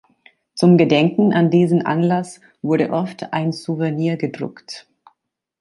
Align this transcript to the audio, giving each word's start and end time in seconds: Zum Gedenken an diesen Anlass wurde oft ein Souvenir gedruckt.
Zum 0.55 0.79
Gedenken 0.79 1.31
an 1.31 1.51
diesen 1.51 1.85
Anlass 1.85 2.41
wurde 2.63 2.89
oft 2.89 3.31
ein 3.33 3.51
Souvenir 3.51 4.17
gedruckt. 4.17 4.87